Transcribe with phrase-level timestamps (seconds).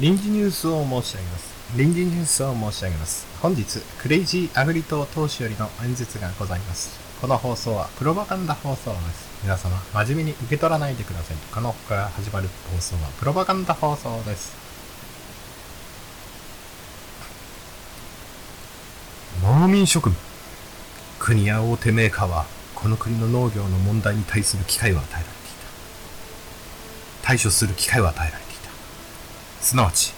[0.00, 1.76] 臨時ニュースを申し上げます。
[1.76, 3.26] 臨時ニュースを申し上げます。
[3.42, 7.00] 本日、クレイジーアグリ党党首よりの演説がございます。
[7.20, 9.28] この放送はプロパガンダ放送です。
[9.42, 11.36] 皆様、真面目に受け取らないでください。
[11.52, 14.52] この他から始まる放送はプロパガンダ放送です。
[19.42, 20.16] 農民職務。
[21.18, 22.46] 国や大手メーカーは、
[22.76, 25.32] この国の農業の問題に対する機会を与えられてい
[27.20, 27.26] た。
[27.26, 28.47] 対処する機会を与えられた。
[29.60, 30.12] すなわち、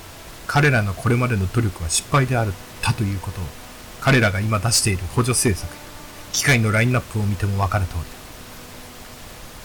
[0.47, 2.47] 彼らのこれまでの努力は失敗であっ
[2.83, 3.45] たということを、
[4.01, 5.71] 彼らが今出している補助政策、
[6.33, 7.95] 機械のラインナップを見てもわかる通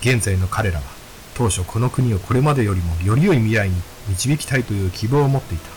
[0.01, 0.13] り。
[0.13, 0.83] 現在の彼らは、
[1.33, 3.75] 当初この国をこれまでよりもより良い未来に
[4.09, 5.69] 導きたいという希望を持っていた。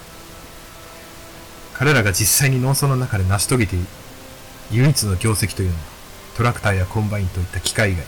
[1.74, 3.86] 彼らが実際に農村の中で成し遂げている
[4.70, 5.80] 唯一の業績というのは、
[6.36, 8.04] トラクターやコンバインといった機械以外、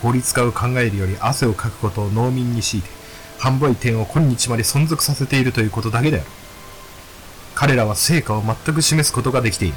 [0.00, 2.95] 効率化を考えるより汗をかくことを農民に強いて、
[3.38, 6.26] 販売店を今日まで存続させているということだけである。
[7.54, 9.74] 彼らは成果を全く示すことができている。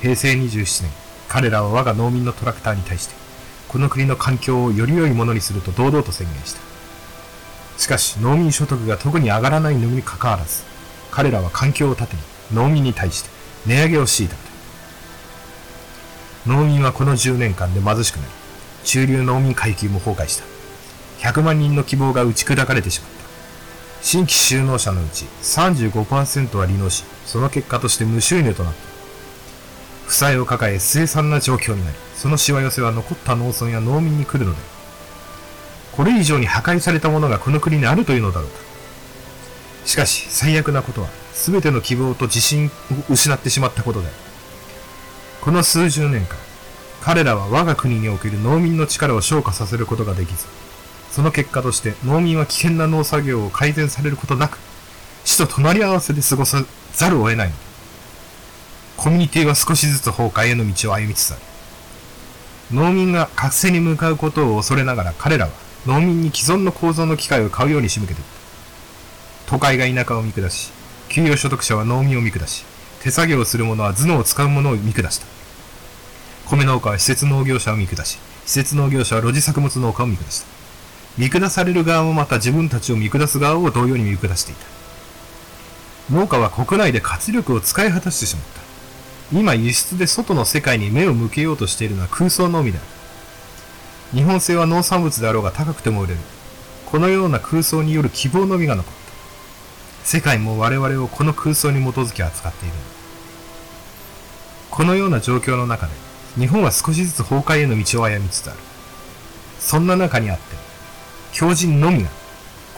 [0.00, 0.90] 平成27年、
[1.28, 3.14] 彼らは我が農民のトラクターに対して、
[3.68, 6.60] この国の環境をより良いものにすると堂々と宣言した。
[7.78, 10.62] しかし、農民所得が特に上がらないのにかかわらず、
[11.10, 13.30] 彼らは環境を盾に農民に対して
[13.66, 14.50] 値上げを強いたのだ。
[16.46, 18.30] 農民はこの10年間で貧しくなり、
[18.84, 20.53] 中流農民階級も崩壊した。
[21.18, 23.24] 100万人の希望が打ち砕かれてしまった。
[24.02, 28.80] 新規就農者のうち35%は離農し、その結果として無収入となった。
[30.06, 34.58] 負債を抱え凄惨な状況になり、そのしわ寄せは残った農村や農民に来るので、
[35.92, 38.58] これ以上に破壊されたものがこの国にあるというのだろうか。
[39.86, 42.70] しかし、最悪なことは、すべての希望と自信
[43.08, 44.08] を失ってしまったことで。
[45.40, 46.36] この数十年間、
[47.02, 50.46] 彼らは我が国における農民の力を昇華させることができず、
[51.14, 54.58] その結果として農民は危険な農作業を改善されることなく、
[55.24, 57.60] 死と隣り合わせで過ごさざるを得ないのだ。
[58.96, 61.42] コミュニティは少しずつ崩壊への道を歩みつつある。
[62.72, 65.52] 農民が覚醒に向かうことを恐れながら彼らは
[65.86, 68.28] 農民に既存の構造の機械を買うように仕向けている。
[69.46, 70.72] 都会が田舎を見下し、
[71.08, 72.64] 給与所得者は農民を見下し、
[73.04, 75.26] 手作業をする者は頭脳を使う者を見下した。
[76.46, 80.63] 米農家は施設農業者を見下し、施設農業者は露地作物農家を見下した。
[81.16, 84.64] 見下される側もまた自分たちを見下す側を同様に見下していた。
[86.10, 88.60] 農家は国内で活力を使い果たしてしまった。
[89.32, 92.86] 今輸出で外の世界に目を向けようとしているのは空想のみである。
[94.18, 96.20] 日本製は農産物であろうが高くても売れる。
[96.86, 100.06] このような空想による希望のみが残った。
[100.06, 102.74] 世界も我々をこの空想に基づき扱っている。
[104.70, 105.92] このような状況の中で、
[106.36, 108.58] 日本は少しずつ崩壊への道を歩みつつある。
[109.58, 110.56] そんな中にあって、
[111.34, 112.10] 強靭のみが、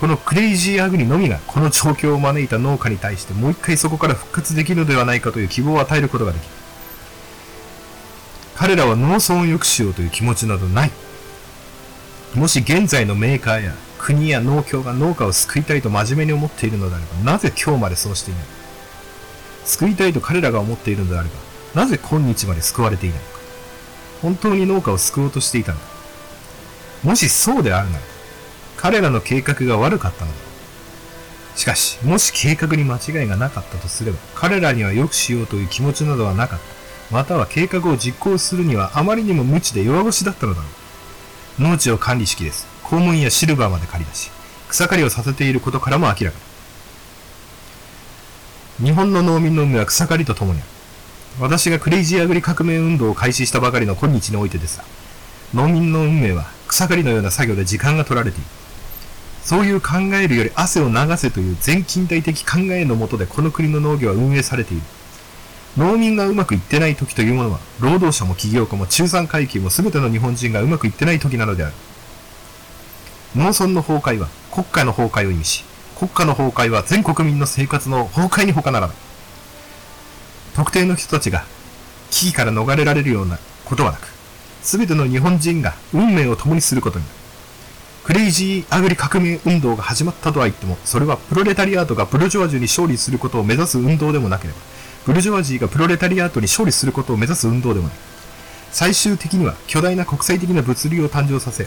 [0.00, 6.48] このクレイジーアグリのみがこの状況を招いた農家に対してもう一回そこから復活できるのではないかという希望を与えることができる。
[8.56, 10.90] 彼らは農村を良くしようという気持ちなどない。
[12.34, 18.44] もし現在のメーカーや国や農協が農家を救いたいと真面目に思っているのであれば、なぜ今日までそうしていない
[19.64, 21.28] 救いたいと彼らが思っているのであれ
[21.74, 23.30] ば、なぜ今日まで救われていないのか
[24.22, 25.84] 本当に農家を救おうとしていたのか
[27.02, 28.02] もしそうであるなら、
[28.86, 30.36] 彼らの計画が悪かったのだ。
[31.56, 36.64] しかし、もし計画に間違いがなかったとすれば、彼らには良くしようという気持ちなどはなかった。
[37.12, 40.68] または計画を実行するにはあまりにも無知で弱腰だったのだろ
[41.58, 41.62] う。
[41.62, 44.30] 農地を管理しきれず、公務員やシルバーまで借り出し、
[44.68, 46.38] 草刈りをさせていることからも明らか
[48.78, 48.84] だ。
[48.84, 50.68] 日本の農民の運命は草刈りとともにある。
[51.40, 54.84] 私がクレイジーアグリ革命運動を開始したばかりの今日においてですが、
[55.54, 58.46] 農民の運命は草刈りのような作業で時間が取られている。
[59.46, 64.82] そういう考えるより汗を流せという全近代的考えのもとでこの国の農業は運営されている。
[65.76, 71.74] 農民がうまくいってない時というものは、労働者も起業家も中産階級も全ての日本人がうまくいってない時なのである。
[73.36, 75.64] 農村の崩壊は国家の崩壊を意味し、
[75.96, 78.96] 国家の崩壊は全国民の生活の崩壊に他ならない。
[80.56, 81.44] 特定の人たちが
[82.10, 84.08] 危機から逃れられるようなことはなく、
[84.62, 87.25] すべての日本人が運命を共にすることになる。
[88.06, 94.60] クレイジーアグリ革命運動が始まったとは言っても、それはプロレタリアートがブルジョワジーに勝利することを目指す運動でもなければ、
[95.06, 97.96] ブルジョワジーがプロレタリアートに勝利することを目指す運動でもない。
[98.70, 101.66] 最終的には巨大な国際的な物流を誕生させ、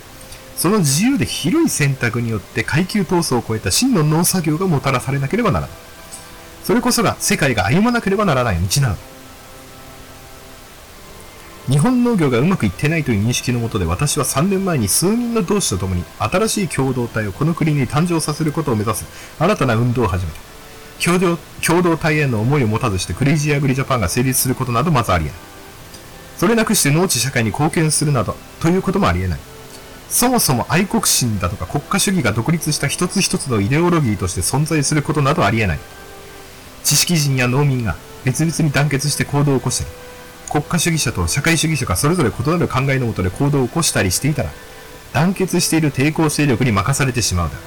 [0.56, 5.76] その自由で広い選択によって階級闘争を超えた真の農作業がもたらされなければならない。
[6.64, 9.02] それこそが世界が歩まなければならない道なのだ。
[11.70, 19.06] 日本農業がうまくいってないという認識のもとで私は3年前に数人の同志と共に新しい共同体をこの国に誕生させることを目指す
[19.38, 20.40] 新たな運動を始めた。
[21.04, 25.38] 共同共同体への思いを持たずしてクレイジーアグリジャパンが成立することなどまずありえない。
[26.38, 29.40] それなくして農地社会に貢献するなどということもありえない。
[30.10, 35.80] そもそも愛国心だとか国家主義が独立した一つ一つのイデオロギーとして存在することなどありえない。
[36.84, 39.90] 知識人や農民が別々に団結して行動を起こしたり、
[40.50, 44.50] 国家主義者と社会主義者がそれぞれ異なる考えのもとで行動を起こしたりしていたら、
[45.14, 47.62] 団結している抵抗勢力に任されてしまうだろ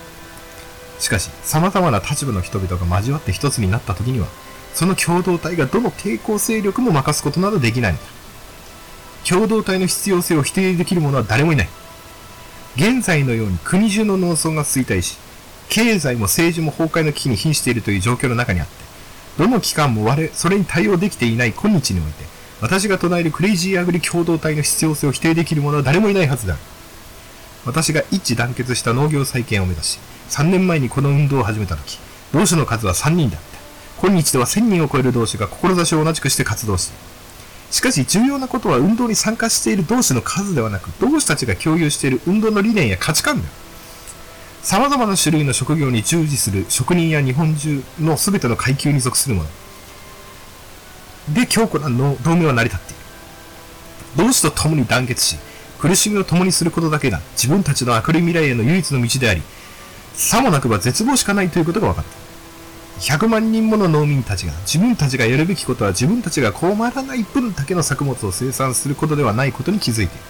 [0.98, 1.02] う。
[1.02, 4.26] しかし、様々な立場の人々が交わって一つになった時には、
[4.74, 8.04] その共同体がどの抵抗勢力も任すことなどできないのだ。
[9.28, 11.68] 共同体の必要性を否定できる者は誰もいない。
[12.76, 15.18] 現在のように国中の農村が衰退し、
[15.68, 18.72] 経済も政治も崩壊の危機に瀕しているという状況の中にあって、
[19.38, 26.56] どの機関も我、それに対応できていない今日において、私が唱えるクレイジーアグリ共同体の必要性を否定できる者は誰もいないはずだ。
[27.66, 29.98] 私が一致団結した農業再建を目指し、
[30.28, 31.98] 3年前にこの運動を始めた時、
[32.32, 34.06] 同志の数は3人だった。
[34.06, 37.02] 今日では1000人を超える同志が志を同じくして活動している。
[37.72, 43.48] しかし重要なことは運動に参加している同志の数ではなく、同志たちが共有している運動の理念や価値観だ。
[44.62, 49.48] 様々な種類の職業に従事する職人や日本中の全ての階級に属する者。
[51.28, 53.02] で強固な同盟は成り立っている。
[54.16, 55.36] 同志と共に団結し、
[55.78, 59.42] 苦しみを共にすることだけが自分たちの明るい未来への唯一の道であり、
[60.14, 62.22] さもなくば絶望しかないということが分かった。
[63.00, 70.24] 100万人もの農民たちが自分たちがやるべきことは自分たちが困らない分だけの作物を生産することではないことに気づいている。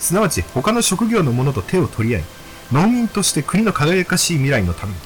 [0.00, 2.24] すなわち他の職業の者と手を取り合い、
[2.72, 4.98] 農民として国の輝かしい未来のために、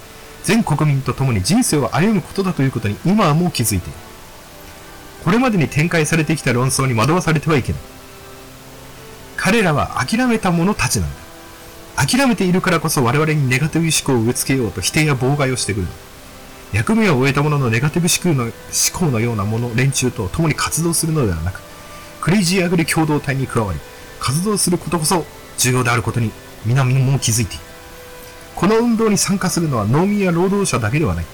[0.45, 4.10] 全国民と共に人生を歩むことだということに今はもう気づいている。
[5.25, 7.81] これまでに展開されてきた論争に惑わされてはいけない。
[9.37, 11.17] 彼らは諦めた者たちなんだ。
[12.07, 15.87] 諦めているからこそ我々にネガティブ思考を植え付けようと否定や妨害をしてくる。
[16.73, 18.53] 役目を終えた者のネガティブ思考の思
[18.93, 21.61] 考のようなもの、連中と共に活動するのではなく、
[22.21, 23.81] クレイジーアグリ共同体に加わり、
[24.21, 25.27] 活動することこそ
[25.59, 26.31] 重要であることに
[26.65, 27.65] 皆も気づいている。
[28.55, 31.25] この運動に参加するのは農民や労働者だけではない。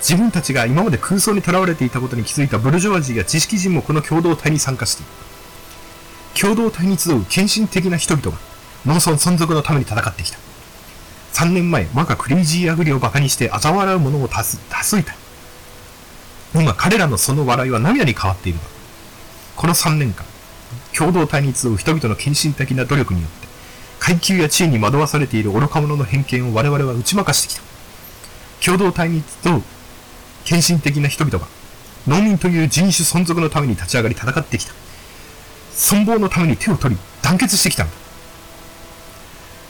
[0.00, 5.12] 自分たちが今まで空想にとらわれていたことに気づいたブルジョワジーや知識人もこの共同体に参加している。
[6.40, 8.38] 共同体に集う献身的な人々が
[8.86, 10.38] 農村存続のために戦ってきた。
[11.34, 15.14] 3年前、我がクレイジーアグリを馬鹿にして嘲笑う者を多数多数いた。
[16.54, 18.64] 今、彼らのその笑いは涙に変わっているが、
[19.56, 20.24] この3年間、
[20.96, 23.48] 共同体に集う人々の献身的な努力によって、
[23.98, 27.62] 階級や地位に惑わされている愚か者の偏見を我々は打ち負かしてきた。
[28.64, 29.62] 共同体に集う
[30.44, 31.46] 献身的な人々が、
[32.06, 34.72] 農民という人種存続のために立ち上がり戦ってきた。
[35.72, 37.92] 存亡のために手を取り、団結してきたんだ。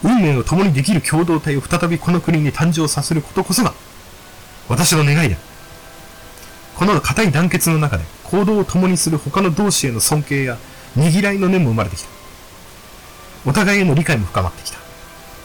[0.02, 3.75] 運命を共にできる共同体を再びこの国に誕生させることこそが、
[4.69, 5.37] 私の願いだ。
[6.76, 10.56] この固い団結の中で行動を共にする他の同志への尊敬や
[10.96, 12.08] ねぎらいの念も生まれてきた。
[13.44, 14.78] お互いへの理解も深まってきた。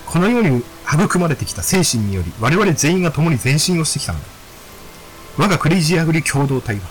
[0.06, 4.35] このように育まれてきた精神により我々全員が共に前進をしてきたんだ。
[5.38, 6.82] 我がクレイジーアグリ共同体は、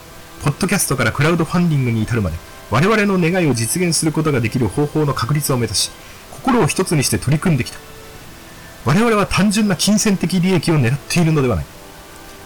[0.43, 2.37] ポッドキャストからクラウドファンディングに至るまで、
[2.71, 5.91] 我々の願いを実現することができる方法の確立を目指し、
[6.31, 7.79] 心を一つにして取り組んできた。
[8.85, 11.65] 我々は単純な金銭的利益を狙っているのではない。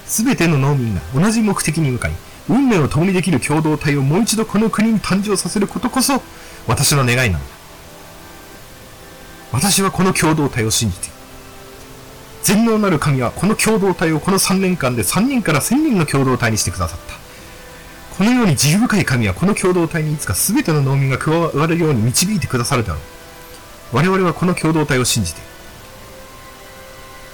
[0.06, 2.12] すべての農民が同じ目的に向かい、
[2.48, 6.22] 運命を共にできる共同体をもう一度この国に誕生させることこそ、
[6.68, 7.46] 私の願いなんだ。
[9.50, 11.17] 私はこの共同体を信じている。
[12.42, 17.14] 全能なる神はこの共同体をこの3年間で3人から1000人の共同体にしてくださった。
[18.16, 22.98] このように自由深い神はこの共同体にいつか全ての農民が加わるように導いてくださるだろ
[23.92, 23.96] う。
[23.96, 25.48] 我々はこの共同体を信じている。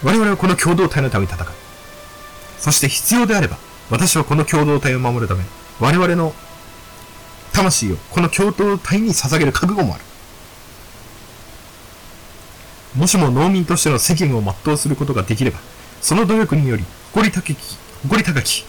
[0.04, 1.48] 我々はこの共同体のために戦う。
[2.58, 3.56] そして必要であれば、
[3.90, 5.42] 私はこの共同体を守るため、
[5.80, 6.34] 我々の
[7.52, 10.04] 魂をこの共同体に捧げる覚悟もある。
[12.96, 15.58] もしも農民としての責務を全うすることができれば、
[16.00, 17.56] その努力により、誇り高き、
[18.02, 18.64] 誇り高き、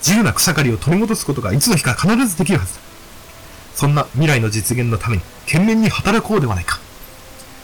[0.00, 2.80] 自由な草刈りを取り戻すことがいつの日か必ずできるはずだ。
[3.74, 6.78] そんな未来の実現のために、懸命に働こうではないか。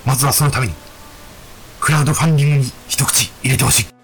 [0.06, 0.73] まずはそのために、
[1.80, 3.95] クラウドファンディングに一口入れてほしい。